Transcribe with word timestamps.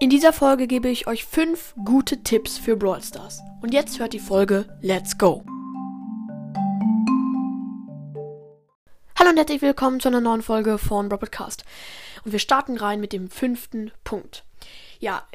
In 0.00 0.10
dieser 0.10 0.32
Folge 0.32 0.66
gebe 0.66 0.88
ich 0.88 1.06
euch 1.06 1.24
fünf 1.24 1.72
gute 1.84 2.22
Tipps 2.24 2.58
für 2.58 2.76
Brawl 2.76 3.00
Stars. 3.00 3.40
Und 3.62 3.72
jetzt 3.72 4.00
hört 4.00 4.12
die 4.12 4.18
Folge 4.18 4.66
Let's 4.80 5.16
Go! 5.16 5.44
Hallo 9.16 9.30
und 9.30 9.36
herzlich 9.36 9.62
willkommen 9.62 10.00
zu 10.00 10.08
einer 10.08 10.20
neuen 10.20 10.42
Folge 10.42 10.78
von 10.78 11.08
Broadcast. 11.08 11.64
Und 12.24 12.32
wir 12.32 12.40
starten 12.40 12.76
rein 12.76 13.00
mit 13.00 13.12
dem 13.12 13.30
fünften 13.30 13.92
Punkt. 14.02 14.44
Ja, 14.98 15.26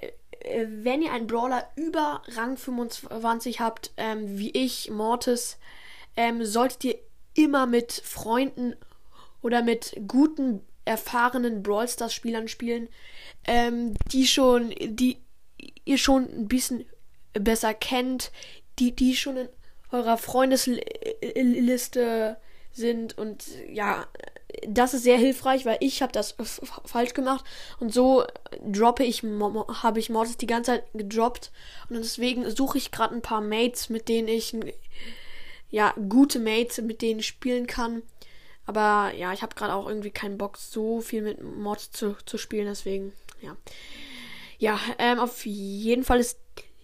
äh, 0.42 0.68
wenn 0.68 1.02
ihr 1.02 1.14
einen 1.14 1.28
Brawler 1.28 1.66
über 1.78 2.22
Rang 2.36 2.58
25 2.58 3.62
habt, 3.62 3.92
ähm, 3.96 4.38
wie 4.38 4.52
ich, 4.52 4.92
Mortis, 4.92 5.58
ähm, 6.18 6.44
solltet 6.44 6.84
ihr 6.84 6.96
immer 7.34 7.66
mit 7.66 7.94
Freunden 7.94 8.76
oder 9.42 9.64
mit 9.64 9.96
guten, 10.06 10.66
erfahrenen 10.90 11.64
Brawl 11.64 11.88
Stars 11.88 12.14
Spielern 12.14 12.48
spielen, 12.48 12.90
ähm, 13.46 13.94
die 14.12 14.28
schon, 14.28 14.72
die 14.72 15.18
ihr 15.86 16.00
schon 16.00 16.24
ein 16.24 16.48
bisschen 16.48 16.86
besser 17.34 17.76
kennt, 17.76 18.32
die, 18.80 18.96
die 18.96 19.16
schon 19.16 19.38
in 19.38 19.50
eurer 19.92 20.18
Freundesliste 20.18 22.38
sind 22.72 23.18
und 23.18 23.46
ja, 23.72 24.06
das 24.68 24.94
ist 24.94 25.04
sehr 25.04 25.18
hilfreich, 25.18 25.66
weil 25.66 25.78
ich 25.80 26.02
habe 26.02 26.12
das 26.12 26.36
falsch 26.86 27.14
gemacht 27.14 27.46
und 27.80 27.94
so 27.94 28.26
droppe 28.66 29.04
ich 29.04 29.24
habe 29.24 30.00
ich 30.00 30.10
Mortis 30.10 30.38
die 30.38 30.48
ganze 30.48 30.72
Zeit 30.72 30.86
gedroppt 30.94 31.52
und 31.90 31.98
deswegen 31.98 32.50
suche 32.50 32.80
ich 32.80 32.92
gerade 32.92 33.14
ein 33.16 33.22
paar 33.22 33.42
Mates, 33.42 33.90
mit 33.90 34.10
denen 34.10 34.28
ich 34.28 34.56
ja 35.70 35.94
gute 36.10 36.40
Mates, 36.40 36.82
mit 36.82 37.04
denen 37.04 37.20
ich 37.20 37.28
spielen 37.28 37.68
kann. 37.68 38.02
Aber 38.70 39.16
ja, 39.16 39.34
ich 39.34 39.42
habe 39.42 39.56
gerade 39.56 39.74
auch 39.74 39.88
irgendwie 39.88 40.12
keinen 40.12 40.38
Bock, 40.38 40.56
so 40.56 41.02
viel 41.02 41.24
mit 41.24 41.42
Mods 41.42 41.90
zu, 41.90 42.16
zu 42.28 42.38
spielen, 42.38 42.68
deswegen 42.68 43.14
ja. 43.42 43.58
Ja, 44.60 44.80
ähm, 45.00 45.18
auf 45.18 45.44
jeden 45.48 46.04
Fall 46.04 46.20
ist 46.20 46.38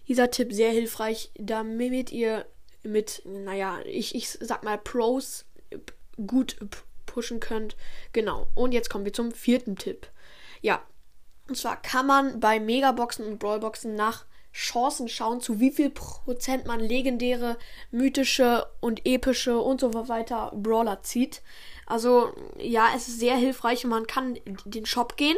dieser 0.08 0.32
Tipp 0.32 0.52
sehr 0.52 0.72
hilfreich, 0.72 1.30
damit 1.36 2.10
ihr 2.10 2.44
mit, 2.82 3.22
naja, 3.24 3.78
ich, 3.84 4.16
ich 4.16 4.28
sag 4.30 4.64
mal 4.64 4.78
Pros 4.78 5.44
gut 6.26 6.56
pushen 7.06 7.38
könnt. 7.38 7.76
Genau. 8.12 8.48
Und 8.56 8.72
jetzt 8.72 8.90
kommen 8.90 9.04
wir 9.04 9.12
zum 9.12 9.30
vierten 9.30 9.76
Tipp. 9.76 10.08
Ja. 10.62 10.84
Und 11.46 11.56
zwar 11.56 11.80
kann 11.80 12.08
man 12.08 12.40
bei 12.40 12.58
Megaboxen 12.58 13.24
und 13.24 13.38
Brawlboxen 13.38 13.94
nach 13.94 14.26
Chancen 14.56 15.06
schauen, 15.06 15.42
zu 15.42 15.60
wie 15.60 15.70
viel 15.70 15.90
Prozent 15.90 16.64
man 16.64 16.80
legendäre, 16.80 17.58
mythische 17.90 18.66
und 18.80 19.04
epische 19.04 19.58
und 19.58 19.82
so 19.82 19.92
weiter 20.08 20.50
Brawler 20.54 21.02
zieht. 21.02 21.42
Also 21.84 22.32
ja, 22.56 22.88
es 22.96 23.06
ist 23.06 23.20
sehr 23.20 23.36
hilfreich 23.36 23.84
und 23.84 23.90
man 23.90 24.06
kann 24.06 24.34
in 24.34 24.56
den 24.64 24.86
Shop 24.86 25.18
gehen 25.18 25.36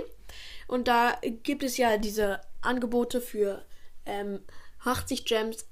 und 0.69 0.87
da 0.87 1.19
gibt 1.43 1.65
es 1.65 1.79
ja 1.79 1.99
diese 1.99 2.41
Angebote 2.61 3.21
für 3.21 3.65
ähm, 4.07 4.39
80 4.85 5.25
Gems, 5.25 5.67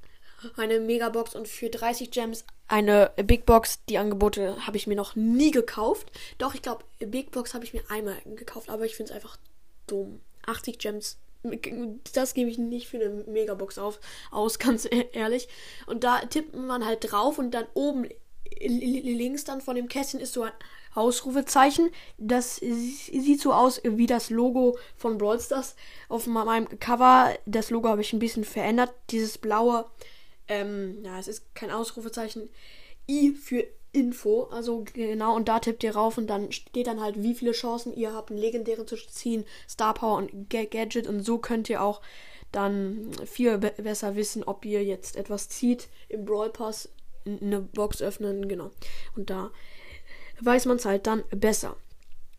eine 0.57 0.81
Megabox 0.81 1.37
und 1.37 1.47
für 1.47 1.71
30 1.71 2.11
Gems 2.11 2.45
eine 2.67 3.13
Big 3.17 3.47
Box. 3.47 3.85
Die 3.89 3.99
Angebote 3.99 4.67
habe 4.67 4.77
ich 4.77 4.89
mir 4.89 4.97
noch 4.97 5.15
nie 5.15 5.53
gekauft. 5.53 6.11
Doch, 6.39 6.55
ich 6.55 6.63
glaube, 6.63 6.85
Big 6.99 7.31
Box 7.31 7.55
habe 7.55 7.65
ich 7.65 7.73
mir 7.73 7.89
einmal 7.89 8.21
gekauft, 8.25 8.71
aber 8.71 8.85
ich 8.87 8.97
finde 8.97 9.13
es 9.13 9.17
einfach 9.17 9.37
dumm. 9.87 10.21
80 10.47 10.81
Gems. 10.81 11.19
Das 12.13 12.35
gebe 12.35 12.51
ich 12.51 12.59
nicht 12.59 12.89
für 12.89 12.99
eine 12.99 13.25
Megabox 13.25 13.79
auf, 13.79 14.01
aus, 14.31 14.59
ganz 14.61 14.89
ehrlich. 15.13 15.49
Und 15.87 16.05
da 16.05 16.21
tippt 16.21 16.55
man 16.55 16.85
halt 16.85 17.11
drauf 17.11 17.39
und 17.39 17.53
dann 17.53 17.67
oben 17.75 18.09
links 18.61 19.45
dann 19.45 19.61
von 19.61 19.77
dem 19.77 19.89
Kästchen 19.89 20.21
ist 20.21 20.33
so 20.33 20.43
ein 20.43 20.53
Ausrufezeichen. 20.95 21.91
Das 22.17 22.57
sieht 22.57 23.41
so 23.41 23.53
aus 23.53 23.81
wie 23.85 24.07
das 24.07 24.31
Logo 24.31 24.79
von 24.97 25.19
Brawl 25.19 25.41
Stars 25.41 25.77
auf 26.09 26.27
meinem 26.27 26.79
Cover. 26.79 27.37
Das 27.45 27.71
Logo 27.71 27.89
habe 27.89 28.01
ich 28.01 28.13
ein 28.13 28.19
bisschen 28.19 28.45
verändert. 28.45 28.95
Dieses 29.11 29.37
blaue 29.37 29.85
ähm, 30.49 30.99
ja, 31.05 31.19
es 31.19 31.29
ist 31.29 31.55
kein 31.55 31.71
Ausrufezeichen. 31.71 32.49
I 33.09 33.33
für 33.33 33.65
Info. 33.93 34.45
Also 34.45 34.85
genau, 34.93 35.35
und 35.35 35.49
da 35.49 35.59
tippt 35.59 35.83
ihr 35.83 35.97
rauf 35.97 36.19
und 36.19 36.29
dann 36.29 36.53
steht 36.53 36.87
dann 36.87 37.01
halt, 37.01 37.23
wie 37.23 37.35
viele 37.35 37.53
Chancen 37.53 37.95
ihr 37.95 38.13
habt, 38.13 38.31
einen 38.31 38.41
legendären 38.41 38.87
zu 38.87 38.97
ziehen, 38.97 39.45
Star 39.69 39.95
Power 39.95 40.19
und 40.19 40.51
G 40.51 40.67
Gadget. 40.67 41.07
Und 41.07 41.23
so 41.23 41.39
könnt 41.39 41.71
ihr 41.71 41.83
auch 41.83 42.03
dann 42.53 43.11
viel 43.25 43.59
be 43.59 43.73
besser 43.77 44.17
wissen, 44.17 44.45
ob 44.45 44.65
ihr 44.65 44.85
jetzt 44.85 45.17
etwas 45.17 45.49
zieht 45.49 45.89
im 46.09 46.25
Brawl 46.25 46.51
Pass, 46.51 46.89
eine 47.25 47.61
Box 47.61 48.03
öffnen, 48.03 48.49
genau. 48.49 48.71
Und 49.17 49.31
da 49.31 49.51
weiß 50.41 50.67
man 50.67 50.77
es 50.77 50.85
halt 50.85 51.07
dann 51.07 51.25
besser. 51.31 51.77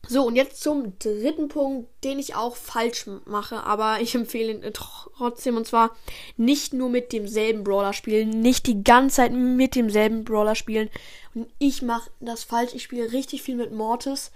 So, 0.08 0.26
und 0.26 0.36
jetzt 0.36 0.62
zum 0.62 0.98
dritten 1.00 1.50
Punkt, 1.50 1.90
den 2.04 2.18
ich 2.18 2.36
auch 2.36 2.56
falsch 2.56 3.08
mache, 3.26 3.64
aber 3.64 4.00
ich 4.00 4.16
empfehle 4.16 4.54
ihn 4.54 4.74
trotzdem. 4.74 5.58
Und 5.58 5.68
zwar 5.68 5.96
nicht 6.38 6.74
nur 6.74 6.90
mit 6.90 7.12
demselben 7.12 7.64
Brawler 7.64 7.94
spielen, 7.94 8.30
nicht 8.30 8.68
die 8.68 8.84
ganze 8.84 9.18
Zeit 9.18 9.34
mit 9.34 9.76
demselben 9.76 10.24
Brawler 10.24 10.56
spielen. 10.56 10.90
Und 11.36 11.52
ich 11.60 11.82
mache 11.82 12.10
das 12.20 12.44
falsch. 12.44 12.74
Ich 12.74 12.84
spiele 12.84 13.12
richtig 13.12 13.44
viel 13.44 13.56
mit 13.56 13.72
Mortis. 13.72 14.32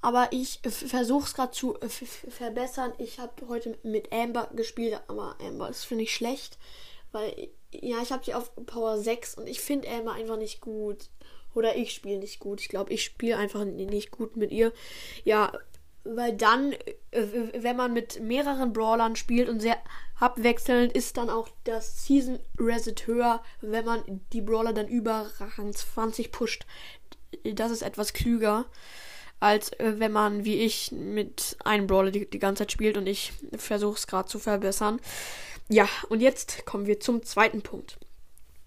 Aber 0.00 0.28
ich 0.30 0.60
versuche 0.62 1.24
es 1.24 1.34
gerade 1.34 1.50
zu 1.50 1.76
verbessern. 2.28 2.92
Ich 2.98 3.18
habe 3.18 3.48
heute 3.48 3.78
mit 3.82 4.12
Amber 4.12 4.48
gespielt, 4.54 5.00
aber 5.08 5.36
Amber 5.40 5.68
ist, 5.68 5.84
finde 5.84 6.04
ich, 6.04 6.14
schlecht. 6.14 6.56
Weil, 7.10 7.48
ja, 7.72 7.96
ich 8.02 8.12
habe 8.12 8.24
sie 8.24 8.34
auf 8.34 8.52
Power 8.66 8.98
6 8.98 9.36
und 9.36 9.48
ich 9.48 9.60
finde 9.60 9.88
Amber 9.88 10.12
einfach 10.12 10.36
nicht 10.36 10.60
gut. 10.60 11.08
Oder 11.58 11.74
ich 11.74 11.92
spiele 11.92 12.20
nicht 12.20 12.38
gut. 12.38 12.60
Ich 12.60 12.68
glaube, 12.68 12.92
ich 12.92 13.02
spiele 13.02 13.36
einfach 13.36 13.64
nicht 13.64 14.12
gut 14.12 14.36
mit 14.36 14.52
ihr. 14.52 14.72
Ja, 15.24 15.50
weil 16.04 16.36
dann, 16.36 16.72
äh, 17.10 17.24
wenn 17.54 17.76
man 17.76 17.92
mit 17.92 18.20
mehreren 18.20 18.72
Brawlern 18.72 19.16
spielt 19.16 19.48
und 19.48 19.58
sehr 19.58 19.76
abwechselnd, 20.20 20.92
ist 20.92 21.16
dann 21.16 21.30
auch 21.30 21.48
das 21.64 22.06
Season 22.06 22.38
Reset 22.60 22.94
höher, 23.06 23.42
wenn 23.60 23.84
man 23.84 24.20
die 24.32 24.40
Brawler 24.40 24.72
dann 24.72 24.86
über 24.86 25.28
Rang 25.40 25.72
20 25.72 26.30
pusht. 26.30 26.64
Das 27.42 27.72
ist 27.72 27.82
etwas 27.82 28.12
klüger, 28.12 28.66
als 29.40 29.72
äh, 29.80 29.94
wenn 29.98 30.12
man 30.12 30.44
wie 30.44 30.60
ich 30.60 30.92
mit 30.92 31.56
einem 31.64 31.88
Brawler 31.88 32.12
die, 32.12 32.30
die 32.30 32.38
ganze 32.38 32.60
Zeit 32.60 32.72
spielt 32.72 32.96
und 32.96 33.08
ich 33.08 33.32
versuche 33.56 33.96
es 33.96 34.06
gerade 34.06 34.28
zu 34.28 34.38
verbessern. 34.38 35.00
Ja, 35.68 35.88
und 36.08 36.20
jetzt 36.20 36.64
kommen 36.66 36.86
wir 36.86 37.00
zum 37.00 37.24
zweiten 37.24 37.62
Punkt. 37.62 37.98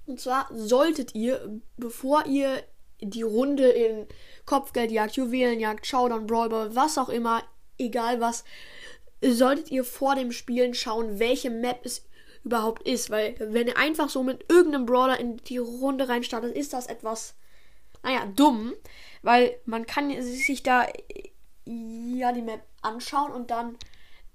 Und 0.06 0.19
zwar 0.19 0.50
solltet 0.53 1.16
ihr, 1.16 1.62
bevor 1.78 2.25
ihr 2.25 2.62
die 3.01 3.23
Runde 3.23 3.67
in 3.69 4.07
Kopfgeldjagd, 4.45 5.16
Juwelenjagd, 5.16 5.85
Showdown, 5.85 6.28
Brawlball, 6.28 6.75
was 6.75 6.97
auch 6.97 7.09
immer, 7.09 7.44
egal 7.78 8.22
was, 8.22 8.44
solltet 9.23 9.72
ihr 9.72 9.84
vor 9.84 10.16
dem 10.16 10.31
Spielen 10.31 10.73
schauen, 10.73 11.19
welche 11.19 11.50
Map 11.50 11.85
es 11.85 12.06
überhaupt 12.44 12.88
ist. 12.88 13.09
Weil 13.09 13.35
wenn 13.39 13.67
ihr 13.67 13.78
einfach 13.78 14.09
so 14.09 14.23
mit 14.23 14.45
irgendeinem 14.50 14.85
Brawler 14.85 15.19
in 15.19 15.38
die 15.38 15.57
Runde 15.57 16.09
reinstartet, 16.09 16.56
ist 16.56 16.73
das 16.73 16.88
etwas, 16.88 17.35
naja, 18.03 18.25
dumm. 18.35 18.73
Weil 19.22 19.57
man 19.66 19.85
kann 19.85 20.09
sich 20.22 20.63
da 20.63 20.88
ja 21.66 22.31
die 22.31 22.41
Map 22.41 22.63
anschauen 22.81 23.31
und 23.31 23.51
dann 23.51 23.78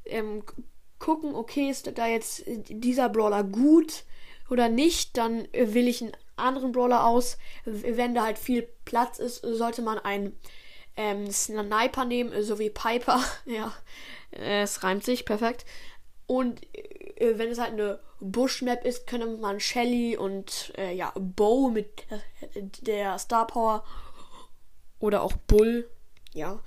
ähm, 0.04 0.44
gucken, 0.98 1.34
okay, 1.34 1.68
ist 1.68 1.90
da 1.98 2.06
jetzt 2.06 2.44
dieser 2.46 3.08
Brawler 3.08 3.42
gut 3.44 4.04
oder 4.48 4.68
nicht, 4.68 5.16
dann 5.16 5.48
will 5.52 5.88
ich 5.88 6.02
einen 6.02 6.12
anderen 6.36 6.72
Brawler 6.72 7.04
aus. 7.04 7.38
Wenn 7.64 8.14
da 8.14 8.24
halt 8.24 8.38
viel 8.38 8.68
Platz 8.84 9.18
ist, 9.18 9.42
sollte 9.42 9.82
man 9.82 9.98
einen 9.98 10.38
ähm, 10.96 11.30
Sniper 11.30 12.04
nehmen, 12.04 12.42
so 12.42 12.58
wie 12.58 12.70
Piper. 12.70 13.22
ja, 13.46 13.72
es 14.30 14.82
reimt 14.82 15.04
sich, 15.04 15.24
perfekt. 15.24 15.64
Und 16.26 16.60
äh, 16.74 17.38
wenn 17.38 17.50
es 17.50 17.58
halt 17.58 17.72
eine 17.72 18.00
Bush-Map 18.20 18.84
ist, 18.84 19.06
könnte 19.06 19.26
man 19.26 19.60
Shelly 19.60 20.16
und 20.16 20.72
äh, 20.76 20.94
ja, 20.94 21.12
Bow 21.14 21.70
mit 21.70 22.06
äh, 22.10 22.62
der 22.80 23.18
Star 23.18 23.46
Power 23.46 23.84
oder 24.98 25.22
auch 25.22 25.32
Bull. 25.32 25.88
Ja, 26.32 26.62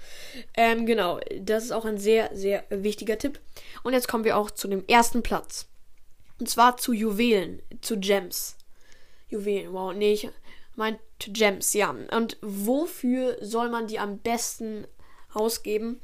ähm, 0.56 0.86
genau. 0.86 1.20
Das 1.42 1.66
ist 1.66 1.72
auch 1.72 1.86
ein 1.86 1.98
sehr, 1.98 2.36
sehr 2.36 2.64
wichtiger 2.70 3.18
Tipp. 3.18 3.40
Und 3.84 3.94
jetzt 3.94 4.08
kommen 4.08 4.24
wir 4.24 4.38
auch 4.38 4.50
zu 4.50 4.68
dem 4.68 4.86
ersten 4.88 5.22
Platz. 5.22 5.68
Und 6.40 6.50
zwar 6.50 6.78
zu 6.78 6.94
Juwelen, 6.94 7.62
zu 7.82 8.00
Gems. 8.00 8.56
Juwelen, 9.30 9.74
wow, 9.74 9.94
nee, 9.94 10.14
ich 10.14 10.30
meinte 10.76 11.02
Gems, 11.20 11.74
ja. 11.74 11.96
Und 12.12 12.38
wofür 12.42 13.38
soll 13.42 13.70
man 13.70 13.88
die 13.88 14.00
am 14.00 14.20
besten 14.20 14.88
ausgeben? 15.34 16.00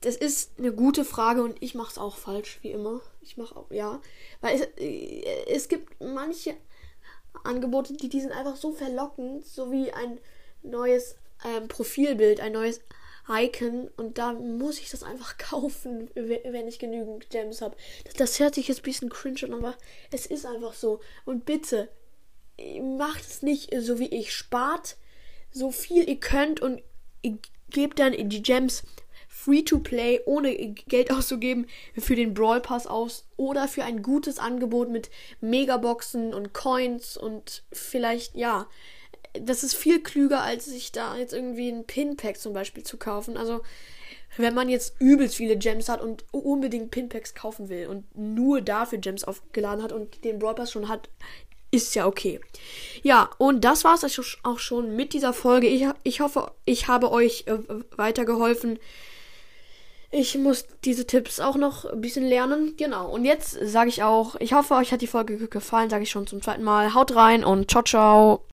Das 0.00 0.16
ist 0.16 0.58
eine 0.58 0.72
gute 0.72 1.04
Frage 1.04 1.42
und 1.42 1.62
ich 1.62 1.74
mache 1.74 1.90
es 1.90 1.98
auch 1.98 2.16
falsch, 2.16 2.58
wie 2.62 2.70
immer. 2.70 3.02
Ich 3.20 3.36
mache 3.36 3.54
auch, 3.54 3.70
ja. 3.70 4.00
Weil 4.40 4.56
es, 4.56 4.62
äh, 4.78 5.44
es 5.46 5.68
gibt 5.68 6.00
manche 6.00 6.56
Angebote, 7.44 7.92
die, 7.92 8.08
die 8.08 8.20
sind 8.20 8.32
einfach 8.32 8.56
so 8.56 8.72
verlockend, 8.72 9.44
so 9.46 9.70
wie 9.70 9.92
ein 9.92 10.18
neues 10.62 11.16
ähm, 11.44 11.68
Profilbild, 11.68 12.40
ein 12.40 12.52
neues 12.52 12.80
Icon 13.28 13.88
und 13.96 14.18
da 14.18 14.32
muss 14.32 14.78
ich 14.78 14.90
das 14.90 15.02
einfach 15.02 15.38
kaufen, 15.38 16.10
wenn 16.14 16.68
ich 16.68 16.78
genügend 16.78 17.30
Gems 17.30 17.62
habe. 17.62 17.76
Das, 18.04 18.14
das, 18.14 18.40
hört 18.40 18.54
sich 18.54 18.68
jetzt 18.68 18.80
ein 18.80 18.84
bisschen 18.84 19.10
cringe 19.10 19.44
an, 19.44 19.54
aber 19.54 19.76
es 20.10 20.26
ist 20.26 20.46
einfach 20.46 20.74
so. 20.74 21.00
Und 21.24 21.44
bitte, 21.44 21.88
macht 22.96 23.22
es 23.22 23.42
nicht 23.42 23.74
so 23.80 23.98
wie 23.98 24.08
ich. 24.08 24.34
Spart 24.34 24.96
so 25.52 25.70
viel 25.70 26.08
ihr 26.08 26.20
könnt 26.20 26.60
und 26.60 26.82
gebt 27.70 27.98
dann 27.98 28.12
die 28.28 28.42
Gems 28.42 28.84
Free-to-Play, 29.28 30.22
ohne 30.26 30.54
Geld 30.54 31.10
auszugeben, 31.12 31.66
für 31.96 32.16
den 32.16 32.34
Brawl 32.34 32.60
Pass 32.60 32.86
aus 32.86 33.24
oder 33.36 33.68
für 33.68 33.84
ein 33.84 34.02
gutes 34.02 34.38
Angebot 34.38 34.90
mit 34.90 35.10
Megaboxen 35.40 36.34
und 36.34 36.52
Coins 36.52 37.16
und 37.16 37.62
vielleicht, 37.72 38.36
ja, 38.36 38.68
das 39.32 39.62
ist 39.62 39.74
viel 39.74 40.02
klüger, 40.02 40.42
als 40.42 40.66
sich 40.66 40.92
da 40.92 41.16
jetzt 41.16 41.32
irgendwie 41.32 41.70
ein 41.70 41.86
Pin-Pack 41.86 42.38
zum 42.38 42.52
Beispiel 42.52 42.82
zu 42.82 42.96
kaufen. 42.96 43.36
Also, 43.36 43.62
wenn 44.36 44.54
man 44.54 44.68
jetzt 44.68 44.94
übelst 45.00 45.36
viele 45.36 45.56
Gems 45.56 45.88
hat 45.88 46.00
und 46.00 46.24
unbedingt 46.32 46.90
Pinpacks 46.90 47.34
kaufen 47.34 47.68
will 47.68 47.88
und 47.88 48.16
nur 48.16 48.60
dafür 48.60 48.98
Gems 48.98 49.24
aufgeladen 49.24 49.82
hat 49.82 49.92
und 49.92 50.24
den 50.24 50.38
Brawl 50.38 50.54
Pass 50.54 50.70
schon 50.70 50.88
hat, 50.88 51.08
ist 51.70 51.94
ja 51.94 52.06
okay. 52.06 52.40
Ja, 53.02 53.30
und 53.38 53.64
das 53.64 53.84
war 53.84 53.94
es 53.94 54.36
auch 54.42 54.58
schon 54.58 54.96
mit 54.96 55.12
dieser 55.12 55.32
Folge. 55.32 55.66
Ich, 55.68 55.86
ich 56.02 56.20
hoffe, 56.20 56.52
ich 56.64 56.88
habe 56.88 57.10
euch 57.10 57.44
äh, 57.46 57.58
weitergeholfen. 57.96 58.78
Ich 60.10 60.36
muss 60.36 60.66
diese 60.84 61.06
Tipps 61.06 61.38
auch 61.38 61.56
noch 61.56 61.84
ein 61.84 62.00
bisschen 62.00 62.24
lernen. 62.26 62.74
Genau. 62.76 63.10
Und 63.10 63.24
jetzt 63.24 63.56
sage 63.62 63.88
ich 63.88 64.02
auch, 64.02 64.34
ich 64.40 64.52
hoffe, 64.52 64.74
euch 64.74 64.92
hat 64.92 65.02
die 65.02 65.06
Folge 65.06 65.36
gefallen, 65.48 65.88
sage 65.88 66.02
ich 66.02 66.10
schon 66.10 66.26
zum 66.26 66.42
zweiten 66.42 66.64
Mal. 66.64 66.94
Haut 66.94 67.14
rein 67.14 67.44
und 67.44 67.70
ciao, 67.70 67.82
ciao. 67.84 68.44